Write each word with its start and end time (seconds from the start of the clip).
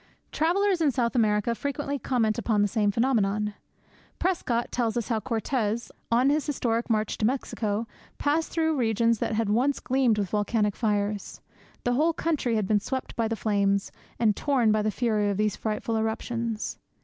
Travellers 0.31 0.81
in 0.81 0.89
South 0.89 1.13
America 1.15 1.53
frequently 1.53 1.99
comment 1.99 2.39
upon 2.39 2.63
the 2.63 2.67
same 2.67 2.89
phenomenon. 2.89 3.53
Prescott 4.17 4.71
tells 4.71 4.97
us 4.97 5.09
how 5.09 5.19
Cortes, 5.19 5.91
on 6.11 6.31
his 6.31 6.43
historic 6.47 6.89
march 6.89 7.19
to 7.19 7.25
Mexico, 7.27 7.85
passed 8.17 8.51
through 8.51 8.75
regions 8.77 9.19
that 9.19 9.33
had 9.33 9.47
once 9.49 9.79
gleamed 9.79 10.17
with 10.17 10.31
volcanic 10.31 10.75
fires. 10.75 11.39
The 11.83 11.93
whole 11.93 12.13
country 12.13 12.55
had 12.55 12.65
been 12.67 12.79
swept 12.79 13.15
by 13.15 13.27
the 13.27 13.35
flames, 13.35 13.91
and 14.17 14.35
torn 14.35 14.71
by 14.71 14.81
the 14.81 14.89
fury 14.89 15.29
of 15.29 15.37
these 15.37 15.55
frightful 15.55 15.95
eruptions. 15.95 16.79